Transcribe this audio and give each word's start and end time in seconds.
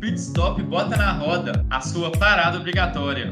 Pit 0.00 0.20
Stop 0.20 0.62
Bota 0.62 0.96
na 0.96 1.10
Roda, 1.10 1.66
a 1.68 1.80
sua 1.80 2.12
parada 2.12 2.56
obrigatória. 2.56 3.30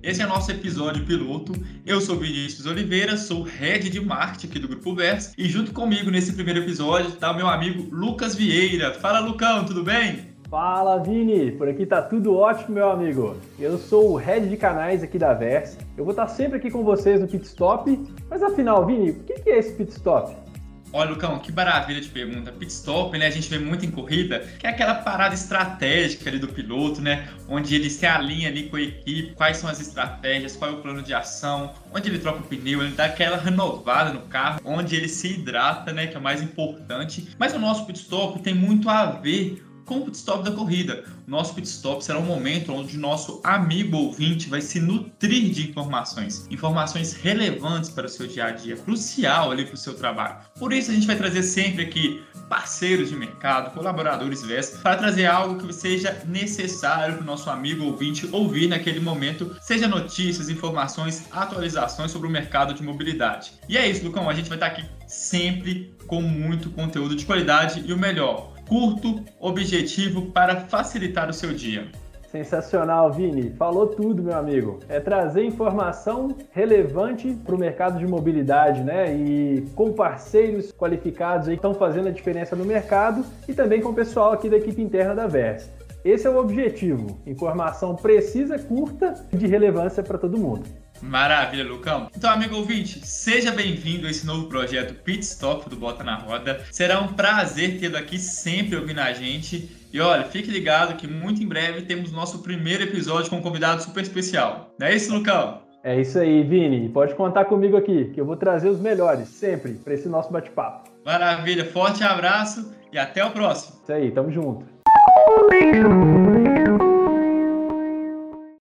Esse 0.00 0.22
é 0.22 0.24
o 0.24 0.28
nosso 0.28 0.48
episódio 0.52 1.04
piloto. 1.04 1.54
Eu 1.84 2.00
sou 2.00 2.16
Vinícius 2.16 2.66
Oliveira, 2.66 3.16
sou 3.16 3.42
head 3.42 3.90
de 3.90 4.00
marketing 4.00 4.46
aqui 4.46 4.58
do 4.60 4.68
Grupo 4.68 4.94
Verso 4.94 5.32
e 5.36 5.48
junto 5.48 5.72
comigo 5.72 6.08
nesse 6.08 6.32
primeiro 6.34 6.60
episódio 6.60 7.08
está 7.08 7.32
o 7.32 7.36
meu 7.36 7.48
amigo 7.48 7.88
Lucas 7.90 8.36
Vieira. 8.36 8.94
Fala, 8.94 9.18
Lucão, 9.18 9.64
tudo 9.64 9.82
bem? 9.82 10.28
Fala, 10.48 11.02
Vini! 11.02 11.50
Por 11.50 11.68
aqui 11.68 11.84
tá 11.84 12.00
tudo 12.00 12.36
ótimo, 12.36 12.76
meu 12.76 12.88
amigo. 12.88 13.36
Eu 13.58 13.76
sou 13.76 14.12
o 14.12 14.16
head 14.16 14.48
de 14.48 14.56
canais 14.56 15.02
aqui 15.02 15.18
da 15.18 15.34
Verse. 15.34 15.78
Eu 15.96 16.04
vou 16.04 16.12
estar 16.12 16.28
sempre 16.28 16.58
aqui 16.58 16.70
com 16.70 16.84
vocês 16.84 17.20
no 17.20 17.26
Pit 17.26 17.44
Stop. 17.44 17.98
Mas 18.30 18.40
afinal, 18.40 18.86
Vini, 18.86 19.10
o 19.10 19.24
que 19.24 19.50
é 19.50 19.58
esse 19.58 19.72
Pit 19.72 19.90
Stop? 19.90 20.47
Olha, 20.92 21.10
Lucão, 21.10 21.38
que 21.38 21.52
maravilha 21.52 22.00
de 22.00 22.08
pergunta. 22.08 22.50
Pit 22.50 22.72
stop, 22.72 23.16
né? 23.18 23.26
A 23.26 23.30
gente 23.30 23.48
vê 23.48 23.58
muito 23.58 23.84
em 23.84 23.90
corrida, 23.90 24.40
que 24.58 24.66
é 24.66 24.70
aquela 24.70 24.94
parada 24.94 25.34
estratégica 25.34 26.30
ali 26.30 26.38
do 26.38 26.48
piloto, 26.48 27.00
né? 27.00 27.28
Onde 27.48 27.74
ele 27.74 27.90
se 27.90 28.06
alinha 28.06 28.48
ali 28.48 28.68
com 28.68 28.76
a 28.76 28.80
equipe, 28.80 29.34
quais 29.34 29.58
são 29.58 29.68
as 29.68 29.80
estratégias, 29.80 30.56
qual 30.56 30.70
é 30.70 30.74
o 30.74 30.78
plano 30.78 31.02
de 31.02 31.12
ação, 31.12 31.74
onde 31.92 32.08
ele 32.08 32.18
troca 32.18 32.40
o 32.40 32.42
pneu, 32.42 32.82
ele 32.82 32.94
dá 32.94 33.04
aquela 33.04 33.36
renovada 33.36 34.12
no 34.12 34.22
carro, 34.22 34.60
onde 34.64 34.96
ele 34.96 35.08
se 35.08 35.34
hidrata, 35.34 35.92
né? 35.92 36.06
Que 36.06 36.16
é 36.16 36.18
o 36.18 36.22
mais 36.22 36.42
importante. 36.42 37.28
Mas 37.38 37.52
o 37.54 37.58
nosso 37.58 37.84
pit 37.84 38.00
stop 38.00 38.40
tem 38.40 38.54
muito 38.54 38.88
a 38.88 39.06
ver 39.06 39.62
com 39.88 40.00
o 40.00 40.04
pit 40.04 40.18
stop 40.18 40.44
da 40.44 40.52
corrida. 40.52 41.04
Nosso 41.26 41.54
pit 41.54 41.66
stop 41.66 42.04
será 42.04 42.18
um 42.18 42.24
momento 42.24 42.72
onde 42.72 42.98
nosso 42.98 43.40
amigo 43.42 43.96
ouvinte 43.96 44.48
vai 44.48 44.60
se 44.60 44.78
nutrir 44.78 45.50
de 45.50 45.70
informações, 45.70 46.46
informações 46.50 47.14
relevantes 47.14 47.88
para 47.88 48.06
o 48.06 48.08
seu 48.08 48.26
dia 48.26 48.44
a 48.44 48.50
dia, 48.50 48.76
crucial 48.76 49.50
ali 49.50 49.64
para 49.64 49.74
o 49.74 49.78
seu 49.78 49.94
trabalho. 49.94 50.36
Por 50.58 50.72
isso 50.72 50.90
a 50.90 50.94
gente 50.94 51.06
vai 51.06 51.16
trazer 51.16 51.42
sempre 51.42 51.82
aqui 51.82 52.22
parceiros 52.50 53.08
de 53.08 53.16
mercado, 53.16 53.72
colaboradores 53.72 54.42
VES, 54.42 54.78
para 54.82 54.96
trazer 54.96 55.26
algo 55.26 55.58
que 55.58 55.72
seja 55.72 56.22
necessário 56.26 57.14
para 57.14 57.22
o 57.22 57.26
nosso 57.26 57.48
amigo 57.50 57.84
ouvinte 57.84 58.28
ouvir 58.30 58.68
naquele 58.68 59.00
momento, 59.00 59.56
seja 59.60 59.88
notícias, 59.88 60.48
informações, 60.48 61.24
atualizações 61.30 62.10
sobre 62.10 62.28
o 62.28 62.30
mercado 62.30 62.74
de 62.74 62.82
mobilidade. 62.82 63.52
E 63.68 63.76
é 63.76 63.88
isso, 63.88 64.04
Lucão, 64.04 64.28
a 64.28 64.34
gente 64.34 64.48
vai 64.48 64.56
estar 64.56 64.66
aqui 64.66 64.84
sempre 65.06 65.94
com 66.06 66.20
muito 66.22 66.70
conteúdo 66.70 67.14
de 67.14 67.24
qualidade 67.24 67.82
e 67.86 67.92
o 67.92 67.98
melhor, 67.98 68.52
curto, 68.68 69.24
objetivo 69.40 70.30
para 70.30 70.56
facilitar 70.56 71.28
o 71.28 71.32
seu 71.32 71.52
dia. 71.52 71.88
Sensacional, 72.30 73.10
Vini. 73.10 73.54
Falou 73.56 73.86
tudo, 73.86 74.22
meu 74.22 74.36
amigo. 74.36 74.80
É 74.86 75.00
trazer 75.00 75.44
informação 75.44 76.36
relevante 76.50 77.32
para 77.32 77.54
o 77.54 77.58
mercado 77.58 77.98
de 77.98 78.06
mobilidade, 78.06 78.82
né? 78.82 79.14
E 79.16 79.66
com 79.74 79.92
parceiros 79.94 80.70
qualificados 80.70 81.48
aí 81.48 81.54
que 81.54 81.58
estão 81.58 81.72
fazendo 81.72 82.08
a 82.08 82.12
diferença 82.12 82.54
no 82.54 82.66
mercado 82.66 83.24
e 83.48 83.54
também 83.54 83.80
com 83.80 83.88
o 83.88 83.94
pessoal 83.94 84.32
aqui 84.32 84.50
da 84.50 84.58
equipe 84.58 84.82
interna 84.82 85.14
da 85.14 85.26
Versa. 85.26 85.70
Esse 86.04 86.26
é 86.26 86.30
o 86.30 86.36
objetivo: 86.36 87.18
informação 87.26 87.96
precisa, 87.96 88.58
curta 88.58 89.14
e 89.32 89.36
de 89.36 89.46
relevância 89.46 90.02
para 90.02 90.18
todo 90.18 90.38
mundo. 90.38 90.64
Maravilha, 91.02 91.64
Lucão. 91.64 92.08
Então, 92.16 92.30
amigo 92.30 92.56
ouvinte, 92.56 93.06
seja 93.06 93.50
bem-vindo 93.50 94.06
a 94.06 94.10
esse 94.10 94.26
novo 94.26 94.48
projeto 94.48 94.94
Pit 94.94 95.20
Stop 95.20 95.68
do 95.68 95.76
Bota 95.76 96.02
na 96.04 96.16
Roda. 96.16 96.60
Será 96.70 97.00
um 97.00 97.08
prazer 97.08 97.78
tê-lo 97.78 97.96
aqui 97.96 98.18
sempre 98.18 98.76
ouvindo 98.76 99.00
a 99.00 99.12
gente. 99.12 99.76
E 99.92 100.00
olha, 100.00 100.24
fique 100.24 100.50
ligado 100.50 100.96
que 100.96 101.06
muito 101.06 101.42
em 101.42 101.46
breve 101.46 101.82
temos 101.82 102.12
nosso 102.12 102.42
primeiro 102.42 102.82
episódio 102.82 103.30
com 103.30 103.36
um 103.36 103.42
convidado 103.42 103.82
super 103.82 104.02
especial. 104.02 104.74
Não 104.78 104.86
é 104.86 104.94
isso, 104.94 105.14
Lucão? 105.14 105.62
É 105.82 106.00
isso 106.00 106.18
aí, 106.18 106.42
Vini. 106.42 106.88
Pode 106.88 107.14
contar 107.14 107.46
comigo 107.46 107.76
aqui, 107.76 108.06
que 108.12 108.20
eu 108.20 108.26
vou 108.26 108.36
trazer 108.36 108.68
os 108.68 108.80
melhores 108.80 109.28
sempre 109.28 109.72
para 109.74 109.94
esse 109.94 110.08
nosso 110.08 110.32
bate-papo. 110.32 110.90
Maravilha, 111.04 111.64
forte 111.64 112.02
abraço 112.04 112.74
e 112.92 112.98
até 112.98 113.24
o 113.24 113.30
próximo. 113.30 113.78
Isso 113.82 113.92
aí, 113.92 114.10
tamo 114.10 114.30
junto. 114.30 114.66